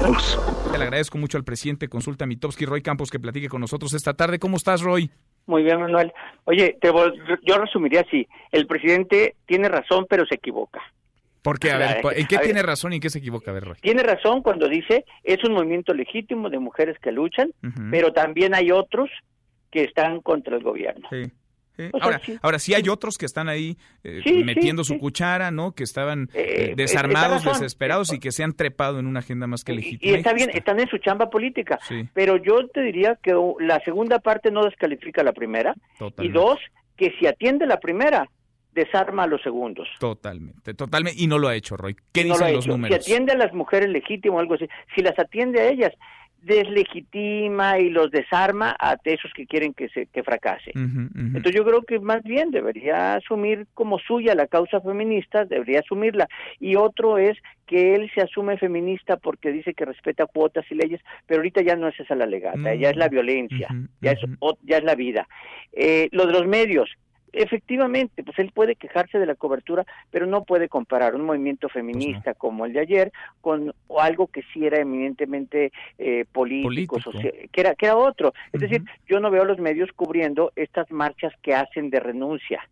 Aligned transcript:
Campos. 0.00 0.38
Le 0.76 0.84
agradezco 0.84 1.18
mucho 1.18 1.38
al 1.38 1.44
presidente 1.44 1.88
Consulta 1.88 2.26
Mitowski, 2.26 2.64
Roy 2.64 2.82
Campos, 2.82 3.10
que 3.10 3.18
platique 3.18 3.48
con 3.48 3.60
nosotros 3.60 3.94
esta 3.94 4.14
tarde. 4.14 4.38
¿Cómo 4.38 4.56
estás, 4.56 4.80
Roy? 4.80 5.10
Muy 5.46 5.62
bien, 5.62 5.80
Manuel. 5.80 6.12
Oye, 6.44 6.76
te 6.80 6.88
yo 6.88 7.58
resumiría 7.58 8.02
así. 8.02 8.28
El 8.52 8.66
presidente 8.66 9.34
tiene 9.46 9.68
razón, 9.68 10.06
pero 10.08 10.26
se 10.26 10.36
equivoca. 10.36 10.80
¿Por 11.42 11.58
qué? 11.58 11.70
A 11.70 11.78
ver, 11.78 12.00
¿en 12.16 12.26
qué 12.26 12.38
tiene 12.38 12.62
razón 12.62 12.92
y 12.92 12.96
en 12.96 13.00
qué 13.00 13.10
se 13.10 13.18
equivoca? 13.18 13.50
A 13.50 13.54
ver, 13.54 13.64
Roy. 13.64 13.76
Tiene 13.80 14.02
razón 14.02 14.42
cuando 14.42 14.68
dice 14.68 15.04
es 15.24 15.42
un 15.44 15.54
movimiento 15.54 15.94
legítimo 15.94 16.50
de 16.50 16.58
mujeres 16.58 16.98
que 17.00 17.12
luchan, 17.12 17.52
pero 17.90 18.12
también 18.12 18.54
hay 18.54 18.70
otros 18.70 19.08
que 19.70 19.84
están 19.84 20.20
contra 20.20 20.56
el 20.56 20.62
gobierno. 20.62 21.08
Sí. 21.10 21.30
Ahora, 22.00 22.20
sí, 22.24 22.38
ahora 22.42 22.58
sí 22.58 22.74
hay 22.74 22.88
otros 22.88 23.18
que 23.18 23.26
están 23.26 23.48
ahí 23.48 23.76
eh, 24.04 24.42
metiendo 24.44 24.84
su 24.84 24.98
cuchara, 24.98 25.50
¿no? 25.50 25.72
Que 25.72 25.84
estaban 25.84 26.28
eh, 26.34 26.70
eh, 26.70 26.74
desarmados, 26.76 27.44
desesperados 27.44 28.12
y 28.12 28.18
que 28.18 28.32
se 28.32 28.44
han 28.44 28.54
trepado 28.54 28.98
en 28.98 29.06
una 29.06 29.20
agenda 29.20 29.46
más 29.46 29.64
que 29.64 29.72
legítima. 29.72 30.12
Y, 30.12 30.14
está 30.16 30.32
bien, 30.32 30.50
están 30.52 30.80
en 30.80 30.88
su 30.88 30.98
chamba 30.98 31.30
política. 31.30 31.78
Pero 32.14 32.36
yo 32.36 32.66
te 32.68 32.80
diría 32.82 33.18
que 33.22 33.34
la 33.60 33.80
segunda 33.80 34.18
parte 34.18 34.50
no 34.50 34.64
descalifica 34.64 35.22
la 35.22 35.32
primera. 35.32 35.74
Y 36.18 36.28
dos, 36.28 36.58
que 36.96 37.12
si 37.18 37.26
atiende 37.26 37.66
la 37.66 37.80
primera, 37.80 38.28
desarma 38.72 39.24
a 39.24 39.26
los 39.26 39.42
segundos. 39.42 39.88
Totalmente, 39.98 40.74
totalmente. 40.74 41.20
Y 41.20 41.26
no 41.26 41.38
lo 41.38 41.48
ha 41.48 41.54
hecho, 41.54 41.76
Roy. 41.76 41.96
¿Qué 42.12 42.24
dicen 42.24 42.52
los 42.52 42.66
números? 42.66 43.04
Si 43.04 43.12
atiende 43.12 43.32
a 43.32 43.36
las 43.36 43.52
mujeres 43.52 43.88
legítimas 43.88 44.36
o 44.36 44.40
algo 44.40 44.54
así, 44.54 44.68
si 44.94 45.02
las 45.02 45.18
atiende 45.18 45.60
a 45.60 45.68
ellas, 45.68 45.92
deslegitima 46.42 47.78
y 47.78 47.90
los 47.90 48.10
desarma 48.10 48.76
a 48.78 48.96
esos 49.04 49.32
que 49.34 49.46
quieren 49.46 49.74
que 49.74 49.88
se 49.88 50.06
que 50.06 50.22
fracase. 50.22 50.72
Entonces 50.74 51.54
yo 51.54 51.64
creo 51.64 51.82
que 51.82 51.98
más 51.98 52.22
bien 52.22 52.50
debería 52.50 53.14
asumir 53.14 53.66
como 53.74 53.98
suya 53.98 54.34
la 54.34 54.46
causa 54.46 54.80
feminista, 54.80 55.44
debería 55.44 55.80
asumirla. 55.80 56.28
Y 56.60 56.76
otro 56.76 57.18
es 57.18 57.36
que 57.66 57.94
él 57.94 58.10
se 58.14 58.22
asume 58.22 58.56
feminista 58.56 59.16
porque 59.16 59.52
dice 59.52 59.74
que 59.74 59.84
respeta 59.84 60.26
cuotas 60.26 60.64
y 60.70 60.74
leyes, 60.74 61.00
pero 61.26 61.40
ahorita 61.40 61.62
ya 61.62 61.76
no 61.76 61.88
es 61.88 61.98
esa 62.00 62.14
la 62.14 62.26
legata, 62.26 62.74
ya 62.74 62.90
es 62.90 62.96
la 62.96 63.08
violencia, 63.08 63.68
ya 64.00 64.12
es 64.12 64.20
ya 64.62 64.78
es 64.78 64.84
la 64.84 64.94
vida. 64.94 65.28
Eh, 65.72 66.08
lo 66.12 66.26
de 66.26 66.32
los 66.32 66.46
medios, 66.46 66.88
Efectivamente, 67.32 68.22
pues 68.22 68.38
él 68.38 68.50
puede 68.52 68.76
quejarse 68.76 69.18
de 69.18 69.26
la 69.26 69.34
cobertura, 69.34 69.84
pero 70.10 70.26
no 70.26 70.44
puede 70.44 70.68
comparar 70.68 71.14
un 71.14 71.24
movimiento 71.24 71.68
feminista 71.68 72.34
como 72.34 72.66
el 72.66 72.72
de 72.72 72.80
ayer 72.80 73.12
con 73.40 73.74
algo 73.98 74.28
que 74.28 74.42
sí 74.52 74.66
era 74.66 74.80
eminentemente 74.80 75.72
eh, 75.98 76.24
político, 76.30 77.00
Social, 77.00 77.32
que 77.52 77.60
era 77.60 77.74
que 77.74 77.86
era 77.86 77.96
otro. 77.96 78.32
Es 78.52 78.60
decir, 78.60 78.82
yo 79.06 79.20
no 79.20 79.30
veo 79.30 79.42
a 79.42 79.46
los 79.46 79.58
medios 79.58 79.90
cubriendo 79.92 80.52
estas 80.56 80.90
marchas 80.90 81.32
que 81.42 81.54
hacen 81.54 81.90
de 81.90 82.00
renuncia, 82.00 82.68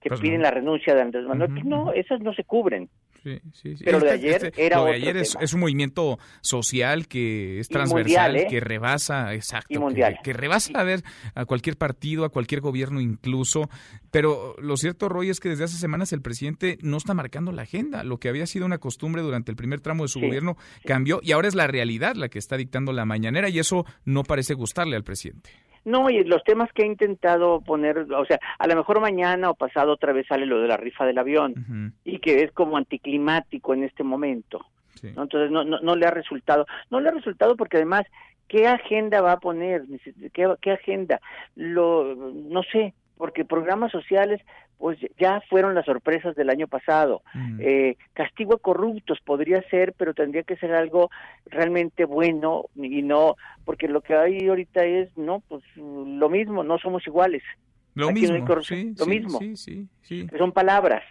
que 0.00 0.08
pues 0.10 0.20
piden 0.20 0.42
la 0.42 0.50
renuncia 0.50 0.94
de 0.94 1.02
Andrés 1.02 1.24
Manuel. 1.24 1.50
Pues 1.50 1.64
no, 1.64 1.92
esas 1.92 2.20
no 2.20 2.34
se 2.34 2.44
cubren. 2.44 2.88
Pero 3.84 4.00
de 4.00 4.10
ayer 4.10 4.46
este, 4.46 4.66
era 4.66 4.84
ayer 4.84 5.16
es, 5.16 5.52
un 5.52 5.60
movimiento 5.60 6.18
social 6.40 7.08
que 7.08 7.58
es 7.58 7.68
transversal, 7.68 8.36
¿eh? 8.36 8.46
que 8.48 8.60
rebasa, 8.60 9.34
exacto, 9.34 9.80
que, 10.22 10.32
rebasa 10.32 10.78
a 10.78 10.84
ver 10.84 11.02
a 11.34 11.44
cualquier 11.44 11.76
partido, 11.76 12.24
a 12.24 12.28
cualquier 12.28 12.60
gobierno 12.60 13.00
incluso. 13.00 13.68
Pero 14.10 14.54
lo 14.58 14.76
cierto, 14.76 15.08
Roy, 15.08 15.30
es 15.30 15.40
que 15.40 15.48
desde 15.48 15.64
hace 15.64 15.76
semanas 15.76 16.12
el 16.12 16.22
presidente 16.22 16.78
no 16.82 16.96
está 16.96 17.14
marcando 17.14 17.52
la 17.52 17.62
agenda. 17.62 18.04
Lo 18.04 18.18
que 18.18 18.28
había 18.28 18.46
sido 18.46 18.66
una 18.66 18.78
costumbre 18.78 19.22
durante 19.22 19.50
el 19.50 19.56
primer 19.56 19.80
tramo 19.80 20.04
de 20.04 20.08
su 20.08 20.20
gobierno 20.20 20.56
cambió 20.84 21.20
y 21.22 21.32
ahora 21.32 21.48
es 21.48 21.54
la 21.54 21.66
realidad 21.66 22.14
la 22.14 22.28
que 22.28 22.38
está 22.38 22.56
dictando 22.56 22.92
la 22.92 23.04
mañanera 23.04 23.48
y 23.48 23.58
eso 23.58 23.84
no 24.04 24.22
parece 24.22 24.54
gustarle 24.54 24.96
al 24.96 25.04
presidente. 25.04 25.50
No, 25.86 26.10
y 26.10 26.24
los 26.24 26.42
temas 26.42 26.72
que 26.72 26.82
he 26.82 26.86
intentado 26.86 27.60
poner, 27.60 27.98
o 28.12 28.26
sea, 28.26 28.40
a 28.58 28.66
lo 28.66 28.74
mejor 28.74 29.00
mañana 29.00 29.50
o 29.50 29.54
pasado 29.54 29.92
otra 29.92 30.12
vez 30.12 30.26
sale 30.26 30.44
lo 30.44 30.60
de 30.60 30.66
la 30.66 30.76
rifa 30.76 31.06
del 31.06 31.16
avión 31.16 31.94
y 32.04 32.18
que 32.18 32.42
es 32.42 32.50
como 32.50 32.76
anticlimático 32.76 33.72
en 33.72 33.84
este 33.84 34.02
momento. 34.02 34.66
Entonces 35.00 35.48
no, 35.48 35.62
no, 35.62 35.78
no 35.78 35.94
le 35.94 36.06
ha 36.06 36.10
resultado, 36.10 36.66
no 36.90 36.98
le 36.98 37.08
ha 37.08 37.12
resultado 37.12 37.54
porque 37.56 37.76
además, 37.76 38.02
¿qué 38.48 38.66
agenda 38.66 39.20
va 39.20 39.32
a 39.32 39.38
poner? 39.38 39.84
¿Qué, 40.32 40.52
qué 40.60 40.72
agenda? 40.72 41.20
Lo, 41.54 42.16
no 42.16 42.64
sé, 42.64 42.92
porque 43.16 43.44
programas 43.44 43.92
sociales 43.92 44.42
pues 44.78 44.98
ya 45.18 45.40
fueron 45.48 45.74
las 45.74 45.86
sorpresas 45.86 46.36
del 46.36 46.50
año 46.50 46.68
pasado. 46.68 47.22
Mm. 47.34 47.60
Eh, 47.60 47.96
castigo 48.12 48.54
a 48.54 48.58
corruptos 48.58 49.20
podría 49.24 49.62
ser, 49.70 49.94
pero 49.96 50.14
tendría 50.14 50.42
que 50.42 50.56
ser 50.56 50.72
algo 50.72 51.10
realmente 51.46 52.04
bueno 52.04 52.66
y 52.74 53.02
no, 53.02 53.36
porque 53.64 53.88
lo 53.88 54.00
que 54.00 54.14
hay 54.14 54.46
ahorita 54.48 54.84
es, 54.84 55.16
no, 55.16 55.42
pues 55.48 55.62
lo 55.76 56.28
mismo, 56.28 56.62
no 56.62 56.78
somos 56.78 57.06
iguales. 57.06 57.42
Lo 57.94 58.12
mismo, 58.12 58.62
sí, 58.62 58.94
lo 58.98 59.06
mismo. 59.06 59.38
Sí, 59.38 59.56
sí, 59.56 59.88
sí. 60.02 60.26
Son 60.36 60.52
palabras. 60.52 61.02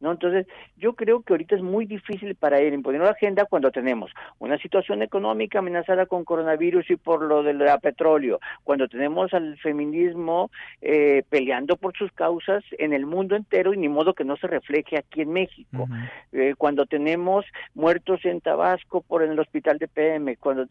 ¿No? 0.00 0.12
Entonces, 0.12 0.46
yo 0.76 0.94
creo 0.94 1.22
que 1.22 1.32
ahorita 1.32 1.56
es 1.56 1.62
muy 1.62 1.86
difícil 1.86 2.34
para 2.34 2.60
él 2.60 2.74
imponer 2.74 3.00
la 3.00 3.10
agenda 3.10 3.44
cuando 3.44 3.70
tenemos 3.70 4.10
una 4.38 4.58
situación 4.58 5.02
económica 5.02 5.58
amenazada 5.58 6.06
con 6.06 6.24
coronavirus 6.24 6.90
y 6.90 6.96
por 6.96 7.22
lo 7.22 7.42
del 7.42 7.62
petróleo, 7.82 8.40
cuando 8.64 8.88
tenemos 8.88 9.34
al 9.34 9.58
feminismo 9.58 10.50
eh, 10.80 11.22
peleando 11.28 11.76
por 11.76 11.96
sus 11.96 12.12
causas 12.12 12.64
en 12.78 12.92
el 12.92 13.06
mundo 13.06 13.36
entero 13.36 13.74
y 13.74 13.78
ni 13.78 13.88
modo 13.88 14.14
que 14.14 14.24
no 14.24 14.36
se 14.36 14.46
refleje 14.46 14.96
aquí 14.96 15.22
en 15.22 15.32
México, 15.32 15.88
eh, 16.32 16.54
cuando 16.56 16.86
tenemos 16.86 17.44
muertos 17.74 18.24
en 18.24 18.40
Tabasco 18.40 19.02
por 19.02 19.22
en 19.22 19.32
el 19.32 19.40
hospital 19.40 19.78
de 19.78 19.88
PM, 19.88 20.36
cuando, 20.36 20.66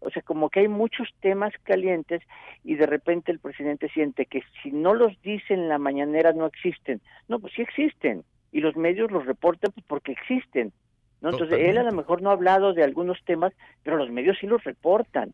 o 0.00 0.10
sea, 0.10 0.22
como 0.22 0.50
que 0.50 0.60
hay 0.60 0.68
muchos 0.68 1.08
temas 1.20 1.52
calientes 1.62 2.22
y 2.64 2.74
de 2.74 2.86
repente 2.86 3.32
el 3.32 3.38
presidente 3.38 3.88
siente 3.88 4.26
que 4.26 4.42
si 4.62 4.70
no 4.70 4.94
los 4.94 5.20
dice 5.22 5.54
en 5.54 5.68
la 5.68 5.78
mañanera 5.78 6.32
no 6.32 6.46
existen. 6.46 7.00
No, 7.28 7.38
pues 7.38 7.52
sí 7.54 7.62
existen 7.62 8.24
y 8.52 8.60
los 8.60 8.76
medios 8.76 9.10
los 9.10 9.26
reportan 9.26 9.72
pues, 9.72 9.84
porque 9.86 10.12
existen. 10.12 10.72
¿no? 11.20 11.30
Entonces, 11.30 11.58
él 11.60 11.78
a 11.78 11.82
lo 11.82 11.92
mejor 11.92 12.22
no 12.22 12.30
ha 12.30 12.34
hablado 12.34 12.72
de 12.72 12.84
algunos 12.84 13.18
temas, 13.24 13.52
pero 13.82 13.96
los 13.96 14.10
medios 14.10 14.36
sí 14.40 14.46
los 14.46 14.62
reportan. 14.62 15.32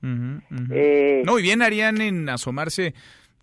Eh, 0.71 1.23
no, 1.27 1.39
y 1.39 1.43
bien 1.43 1.61
harían 1.63 2.01
en 2.01 2.29
asomarse 2.29 2.95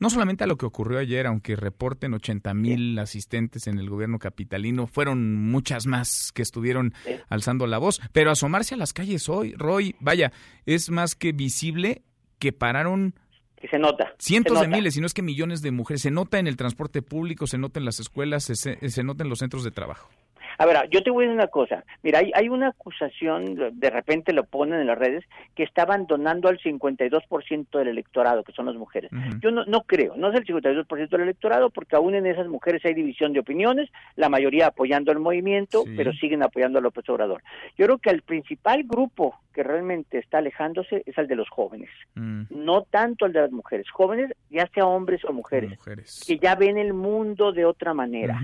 no 0.01 0.09
solamente 0.09 0.43
a 0.43 0.47
lo 0.47 0.57
que 0.57 0.65
ocurrió 0.65 0.97
ayer, 0.97 1.27
aunque 1.27 1.55
reporten 1.55 2.15
80 2.15 2.55
mil 2.55 2.97
asistentes 2.97 3.67
en 3.67 3.77
el 3.77 3.87
gobierno 3.87 4.17
capitalino, 4.17 4.87
fueron 4.87 5.35
muchas 5.35 5.85
más 5.85 6.31
que 6.33 6.41
estuvieron 6.41 6.95
alzando 7.29 7.67
la 7.67 7.77
voz, 7.77 8.01
pero 8.11 8.31
asomarse 8.31 8.73
a 8.73 8.79
las 8.79 8.93
calles 8.93 9.29
hoy, 9.29 9.53
Roy, 9.53 9.95
vaya, 9.99 10.31
es 10.65 10.89
más 10.89 11.13
que 11.13 11.33
visible 11.33 12.01
que 12.39 12.51
pararon 12.51 13.13
que 13.61 13.67
se 13.67 13.77
nota. 13.77 14.13
Cientos 14.17 14.59
de 14.59 14.67
miles, 14.67 14.95
si 14.95 15.01
no 15.01 15.05
es 15.05 15.13
que 15.13 15.21
millones 15.21 15.61
de 15.61 15.71
mujeres. 15.71 16.01
Se 16.01 16.11
nota 16.11 16.39
en 16.39 16.47
el 16.47 16.57
transporte 16.57 17.01
público, 17.01 17.45
se 17.45 17.59
nota 17.59 17.79
en 17.79 17.85
las 17.85 17.99
escuelas, 17.99 18.43
se, 18.43 18.55
se 18.55 19.03
nota 19.03 19.23
en 19.23 19.29
los 19.29 19.39
centros 19.39 19.63
de 19.63 19.71
trabajo. 19.71 20.09
A 20.57 20.65
ver, 20.65 20.77
yo 20.91 21.01
te 21.01 21.09
voy 21.09 21.25
a 21.25 21.27
decir 21.27 21.39
una 21.39 21.47
cosa. 21.47 21.83
Mira, 22.03 22.19
hay, 22.19 22.31
hay 22.35 22.49
una 22.49 22.69
acusación, 22.69 23.55
de 23.73 23.89
repente 23.89 24.33
lo 24.33 24.43
ponen 24.43 24.79
en 24.79 24.87
las 24.87 24.97
redes, 24.97 25.23
que 25.55 25.63
está 25.63 25.83
abandonando 25.83 26.49
al 26.49 26.59
52% 26.59 27.67
del 27.71 27.87
electorado, 27.87 28.43
que 28.43 28.51
son 28.51 28.67
las 28.67 28.75
mujeres. 28.75 29.09
Yo 29.41 29.49
no, 29.49 29.65
no 29.65 29.81
creo, 29.81 30.15
no 30.17 30.29
es 30.29 30.35
el 30.35 30.45
52% 30.45 31.09
del 31.09 31.21
electorado, 31.21 31.69
porque 31.69 31.95
aún 31.95 32.15
en 32.15 32.27
esas 32.27 32.47
mujeres 32.47 32.83
hay 32.85 32.93
división 32.93 33.33
de 33.33 33.39
opiniones, 33.39 33.89
la 34.15 34.29
mayoría 34.29 34.67
apoyando 34.67 35.11
el 35.11 35.19
movimiento, 35.19 35.83
pero 35.95 36.13
siguen 36.13 36.43
apoyando 36.43 36.79
a 36.79 36.81
López 36.81 37.07
Obrador. 37.09 37.41
Yo 37.77 37.85
creo 37.85 37.97
que 37.97 38.09
el 38.09 38.21
principal 38.21 38.83
grupo 38.83 39.39
que 39.53 39.63
realmente 39.63 40.17
está 40.17 40.39
alejándose 40.39 41.03
es 41.05 41.17
el 41.17 41.27
de 41.27 41.35
los 41.35 41.49
jóvenes, 41.49 41.89
mm. 42.15 42.43
no 42.49 42.83
tanto 42.83 43.25
el 43.25 43.33
de 43.33 43.41
las 43.41 43.51
mujeres. 43.51 43.89
Jóvenes, 43.91 44.31
ya 44.49 44.69
sea 44.73 44.85
hombres 44.85 45.23
o 45.25 45.33
mujeres, 45.33 45.77
que 46.25 46.37
ya 46.37 46.55
ven 46.55 46.77
el 46.77 46.93
mundo 46.93 47.51
de 47.51 47.65
otra 47.65 47.93
manera. 47.93 48.41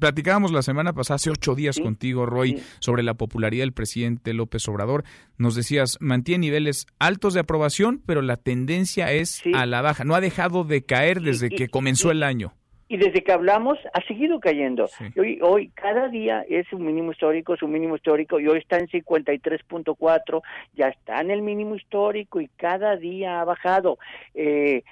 Platicábamos 0.00 0.52
la 0.52 0.62
semana 0.62 0.92
pasada, 0.92 1.16
hace 1.16 1.30
ocho 1.30 1.54
días 1.54 1.78
contigo, 1.78 2.26
Roy, 2.26 2.62
sobre 2.80 3.02
la 3.02 3.14
popularidad 3.14 3.62
del 3.62 3.72
presidente 3.72 4.34
López 4.34 4.66
Obrador. 4.68 5.04
Nos 5.38 5.54
decías, 5.54 5.98
mantiene 6.00 6.46
niveles 6.46 6.86
altos 6.98 7.34
de 7.34 7.40
aprobación, 7.40 8.02
pero 8.06 8.22
la 8.22 8.36
tendencia 8.36 9.12
es 9.12 9.42
a 9.54 9.66
la 9.66 9.82
baja. 9.82 10.04
No 10.04 10.14
ha 10.14 10.20
dejado 10.20 10.64
de 10.64 10.84
caer 10.84 11.20
desde 11.20 11.50
que 11.50 11.68
comenzó 11.68 12.10
el 12.10 12.22
año 12.22 12.54
y 12.88 12.96
desde 12.96 13.22
que 13.22 13.32
hablamos 13.32 13.78
ha 13.92 14.00
seguido 14.02 14.38
cayendo. 14.38 14.88
Hoy, 15.18 15.40
hoy 15.42 15.68
cada 15.70 16.08
día 16.08 16.44
es 16.48 16.72
un 16.72 16.84
mínimo 16.84 17.12
histórico, 17.12 17.54
es 17.54 17.62
un 17.62 17.72
mínimo 17.72 17.96
histórico 17.96 18.38
y 18.38 18.46
hoy 18.46 18.58
está 18.58 18.78
en 18.78 18.86
53.4, 18.86 20.42
ya 20.74 20.88
está 20.88 21.20
en 21.20 21.30
el 21.30 21.42
mínimo 21.42 21.74
histórico 21.74 22.40
y 22.40 22.48
cada 22.56 22.96
día 22.96 23.40
ha 23.40 23.44
bajado. 23.44 23.98
Eh, 24.34 24.84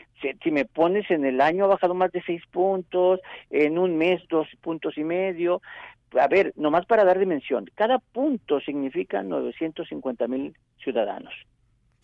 si, 0.43 0.51
me 0.51 0.65
pones 0.65 1.11
en 1.11 1.25
el 1.25 1.41
año 1.41 1.65
ha 1.65 1.69
bajado 1.69 1.95
más 1.95 2.11
de 2.11 2.23
6 2.23 2.43
puntos, 2.51 3.21
en 3.51 3.79
un 3.79 3.97
mes 3.97 4.23
dos 4.29 4.49
puntos 4.61 4.97
y 4.99 5.05
medio. 5.05 5.61
A 6.19 6.29
ver, 6.29 6.53
nomás 6.57 6.87
para 6.87 7.05
dar 7.05 7.19
dimensión, 7.19 7.71
cada 7.75 7.99
punto 7.99 8.61
significa 8.61 9.23
950 9.23 10.29
mil 10.29 10.57
ciudadanos. 10.79 11.35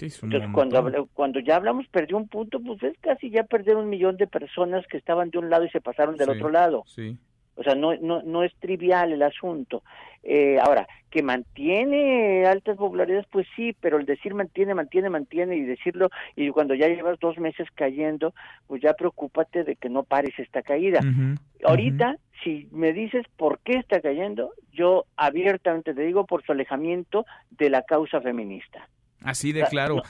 Entonces, 0.02 0.50
cuando, 0.52 1.08
cuando 1.14 1.41
ya 1.41 1.56
hablamos, 1.56 1.87
perdió 1.88 2.17
un 2.17 2.29
punto, 2.29 2.61
pues 2.61 2.82
es 2.82 2.99
casi 3.00 3.31
ya 3.31 3.44
perder 3.44 3.76
un 3.76 3.88
millón 3.88 4.17
de 4.17 4.26
personas 4.26 4.87
que 4.87 4.97
estaban 4.97 5.31
de 5.31 5.38
un 5.38 5.50
lado 5.50 5.64
y 5.64 5.70
se 5.70 5.81
pasaron 5.81 6.17
del 6.17 6.31
otro 6.31 6.50
lado. 6.50 6.85
Sí. 6.87 7.17
O 7.56 7.62
sea, 7.62 7.75
no, 7.75 7.94
no, 7.97 8.23
no 8.23 8.43
es 8.43 8.55
trivial 8.58 9.12
el 9.12 9.23
asunto. 9.23 9.82
Eh, 10.23 10.58
ahora, 10.62 10.88
que 11.11 11.23
mantiene 11.23 12.47
altas 12.47 12.79
popularidades, 12.79 13.26
pues 13.31 13.47
sí, 13.55 13.76
pero 13.81 13.99
el 13.99 14.06
decir 14.06 14.32
mantiene, 14.32 14.75
mantiene, 14.75 15.11
mantiene 15.11 15.56
y 15.56 15.62
decirlo, 15.62 16.08
y 16.37 16.49
cuando 16.50 16.75
ya 16.75 16.88
llevas 16.88 17.19
dos 17.20 17.38
meses 17.38 17.69
cayendo, 17.75 18.32
pues 18.67 18.81
ya 18.81 18.94
preocúpate 18.94 19.64
de 19.64 19.76
que 19.76 19.91
no 19.91 20.05
pares 20.05 20.38
esta 20.38 20.62
caída. 20.62 21.00
Ahorita, 21.64 22.17
si 22.43 22.69
me 22.70 22.94
dices 22.94 23.26
por 23.37 23.58
qué 23.58 23.76
está 23.76 24.00
cayendo, 24.00 24.52
yo 24.73 25.05
abiertamente 25.17 25.93
te 25.93 26.02
digo 26.02 26.25
por 26.25 26.43
su 26.43 26.52
alejamiento 26.52 27.26
de 27.50 27.69
la 27.69 27.82
causa 27.82 28.20
feminista. 28.23 28.88
Así 29.22 29.52
de 29.52 29.64
claro 29.64 30.02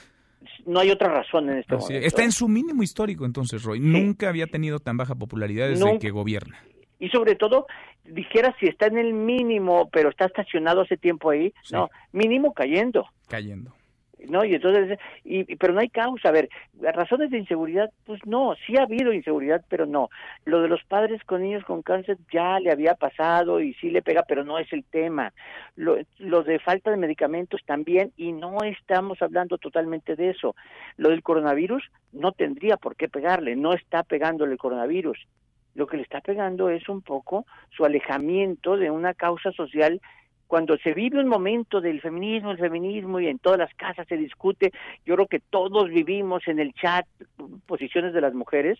no 0.65 0.79
hay 0.79 0.91
otra 0.91 1.09
razón 1.09 1.49
en 1.49 1.59
este 1.59 1.75
momento. 1.75 2.05
Está 2.05 2.23
en 2.23 2.31
su 2.31 2.47
mínimo 2.47 2.83
histórico 2.83 3.25
entonces, 3.25 3.63
Roy. 3.63 3.79
Nunca 3.79 4.29
había 4.29 4.47
tenido 4.47 4.79
tan 4.79 4.97
baja 4.97 5.15
popularidad 5.15 5.69
desde 5.69 5.99
que 5.99 6.11
gobierna. 6.11 6.59
Y 6.99 7.09
sobre 7.09 7.35
todo, 7.35 7.65
dijera 8.05 8.55
si 8.59 8.67
está 8.67 8.87
en 8.87 8.97
el 8.97 9.13
mínimo, 9.13 9.89
pero 9.91 10.09
está 10.09 10.25
estacionado 10.25 10.81
hace 10.81 10.97
tiempo 10.97 11.31
ahí, 11.31 11.53
no, 11.71 11.89
mínimo 12.11 12.53
cayendo. 12.53 13.07
Cayendo. 13.27 13.73
¿No? 14.27 14.43
Y 14.45 14.55
entonces, 14.55 14.97
y, 15.23 15.55
pero 15.55 15.73
no 15.73 15.79
hay 15.79 15.89
causa. 15.89 16.29
A 16.29 16.31
ver, 16.31 16.49
razones 16.79 17.31
de 17.31 17.37
inseguridad, 17.37 17.91
pues 18.05 18.19
no, 18.25 18.55
sí 18.65 18.77
ha 18.77 18.83
habido 18.83 19.13
inseguridad, 19.13 19.63
pero 19.69 19.85
no. 19.85 20.09
Lo 20.45 20.61
de 20.61 20.67
los 20.67 20.83
padres 20.83 21.23
con 21.23 21.41
niños 21.41 21.63
con 21.63 21.81
cáncer 21.81 22.17
ya 22.31 22.59
le 22.59 22.71
había 22.71 22.95
pasado 22.95 23.59
y 23.59 23.73
sí 23.75 23.89
le 23.89 24.01
pega, 24.01 24.23
pero 24.27 24.43
no 24.43 24.59
es 24.59 24.71
el 24.73 24.83
tema. 24.83 25.33
Lo, 25.75 25.97
lo 26.19 26.43
de 26.43 26.59
falta 26.59 26.91
de 26.91 26.97
medicamentos 26.97 27.61
también, 27.65 28.11
y 28.17 28.31
no 28.31 28.57
estamos 28.63 29.21
hablando 29.21 29.57
totalmente 29.57 30.15
de 30.15 30.29
eso. 30.29 30.55
Lo 30.97 31.09
del 31.09 31.23
coronavirus 31.23 31.83
no 32.11 32.31
tendría 32.31 32.77
por 32.77 32.95
qué 32.95 33.09
pegarle, 33.09 33.55
no 33.55 33.73
está 33.73 34.03
pegándole 34.03 34.53
el 34.53 34.59
coronavirus. 34.59 35.17
Lo 35.73 35.87
que 35.87 35.97
le 35.97 36.03
está 36.03 36.19
pegando 36.21 36.69
es 36.69 36.89
un 36.89 37.01
poco 37.01 37.45
su 37.69 37.85
alejamiento 37.85 38.75
de 38.75 38.91
una 38.91 39.13
causa 39.13 39.51
social 39.53 40.01
cuando 40.51 40.77
se 40.79 40.93
vive 40.93 41.17
un 41.17 41.29
momento 41.29 41.79
del 41.79 42.01
feminismo, 42.01 42.51
el 42.51 42.57
feminismo 42.57 43.21
y 43.21 43.27
en 43.27 43.39
todas 43.39 43.57
las 43.57 43.73
casas 43.75 44.05
se 44.09 44.17
discute, 44.17 44.73
yo 45.05 45.15
creo 45.15 45.27
que 45.27 45.39
todos 45.39 45.87
vivimos 45.89 46.45
en 46.45 46.59
el 46.59 46.73
chat 46.73 47.07
posiciones 47.65 48.11
de 48.11 48.19
las 48.19 48.33
mujeres 48.33 48.77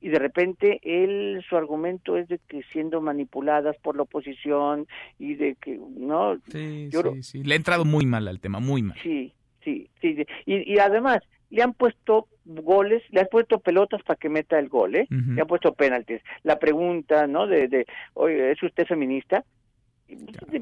y 0.00 0.08
de 0.08 0.18
repente 0.20 0.78
él 0.84 1.44
su 1.48 1.56
argumento 1.56 2.16
es 2.16 2.28
de 2.28 2.38
que 2.46 2.62
siendo 2.72 3.00
manipuladas 3.00 3.76
por 3.78 3.96
la 3.96 4.02
oposición 4.02 4.86
y 5.18 5.34
de 5.34 5.56
que 5.56 5.80
no 5.96 6.36
sí, 6.46 6.88
sí, 6.92 7.22
sí. 7.24 7.42
le 7.42 7.54
ha 7.54 7.56
entrado 7.56 7.84
muy 7.84 8.06
mal 8.06 8.28
al 8.28 8.38
tema, 8.38 8.60
muy 8.60 8.82
mal. 8.82 8.96
Sí, 9.02 9.32
sí, 9.64 9.90
sí, 10.00 10.24
Y, 10.46 10.74
y 10.74 10.78
además 10.78 11.18
le 11.50 11.64
han 11.64 11.74
puesto 11.74 12.28
goles, 12.44 13.02
le 13.10 13.22
han 13.22 13.28
puesto 13.28 13.58
pelotas 13.58 14.00
para 14.04 14.16
que 14.16 14.28
meta 14.28 14.60
el 14.60 14.68
gol, 14.68 14.94
¿eh? 14.94 15.08
Le 15.10 15.40
han 15.40 15.48
puesto 15.48 15.74
penaltis. 15.74 16.20
La 16.44 16.60
pregunta, 16.60 17.26
¿no? 17.26 17.48
De, 17.48 17.66
de, 17.66 17.84
oye, 18.14 18.52
¿es 18.52 18.62
usted 18.62 18.86
feminista? 18.86 19.44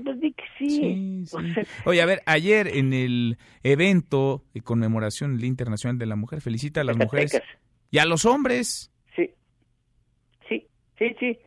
Pues 0.05 0.21
di 0.21 0.33
que 0.33 0.45
sí. 0.59 1.25
Oye, 1.85 2.03
a 2.03 2.07
ver, 2.07 2.23
ayer 2.27 2.69
en 2.69 2.93
el 2.93 3.39
evento 3.63 4.45
de 4.55 4.61
conmemoración 4.61 5.37
del 5.37 5.47
Internacional 5.47 5.99
de 5.99 6.07
la 6.07 6.17
Mujer, 6.17 6.41
felicita 6.41 6.81
a 6.81 6.85
las 6.85 6.97
mujeres 6.97 7.41
y 7.91 7.99
a 7.99 8.05
los 8.05 8.25
hombres. 8.25 8.93
Sí, 9.15 9.31
sí, 10.49 10.67
sí, 10.99 11.17
sí. 11.19 11.39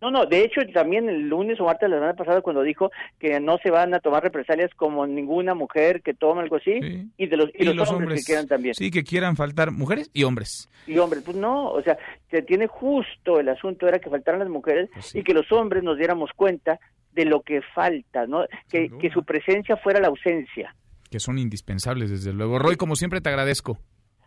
No, 0.00 0.12
no, 0.12 0.26
de 0.26 0.44
hecho 0.44 0.60
también 0.72 1.08
el 1.08 1.28
lunes 1.28 1.58
o 1.60 1.64
martes 1.64 1.82
de 1.82 1.88
la 1.88 1.96
semana 1.96 2.14
pasada 2.14 2.40
cuando 2.40 2.62
dijo 2.62 2.92
que 3.18 3.40
no 3.40 3.58
se 3.58 3.70
van 3.70 3.94
a 3.94 3.98
tomar 3.98 4.22
represalias 4.22 4.70
como 4.76 5.04
ninguna 5.08 5.54
mujer 5.54 6.02
que 6.02 6.14
tome 6.14 6.42
algo 6.42 6.56
así 6.56 6.78
y 7.16 7.26
de 7.26 7.36
los 7.36 7.50
y, 7.52 7.64
los, 7.64 7.90
hombres, 7.90 8.20
que 8.20 8.26
quieran 8.26 8.46
también. 8.46 8.74
Sí, 8.74 8.92
que 8.92 9.02
quieran 9.02 9.34
faltar 9.34 9.72
mujeres 9.72 10.08
y 10.12 10.22
hombres. 10.22 10.70
Y 10.86 10.98
hombres, 10.98 11.24
pues 11.24 11.36
no, 11.36 11.72
o 11.72 11.82
sea, 11.82 11.98
se 12.30 12.42
tiene 12.42 12.68
justo 12.68 13.40
el 13.40 13.48
asunto 13.48 13.88
era 13.88 13.98
que 13.98 14.08
faltaran 14.08 14.38
las 14.38 14.48
mujeres 14.48 14.88
pues 14.92 15.16
y 15.16 15.24
que 15.24 15.34
los 15.34 15.50
hombres 15.50 15.82
nos 15.82 15.98
diéramos 15.98 16.30
cuenta 16.36 16.78
de 17.12 17.24
lo 17.24 17.42
que 17.42 17.60
falta, 17.74 18.26
¿no? 18.26 18.44
Que, 18.70 18.90
que, 19.00 19.10
su 19.10 19.24
presencia 19.24 19.76
fuera 19.76 20.00
la 20.00 20.08
ausencia. 20.08 20.74
Que 21.10 21.20
son 21.20 21.38
indispensables, 21.38 22.10
desde 22.10 22.32
luego. 22.32 22.58
Roy, 22.58 22.76
como 22.76 22.96
siempre, 22.96 23.20
te 23.20 23.28
agradezco. 23.28 23.78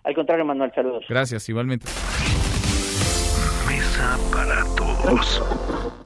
Al 0.04 0.16
contrario, 0.16 0.46
Manuel, 0.46 0.72
saludos. 0.74 1.06
Gracias, 1.08 1.48
igualmente. 1.50 1.86
Mesa 3.68 4.18
para 4.34 4.64
todos. 4.76 6.01